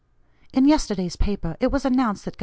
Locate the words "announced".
1.85-2.25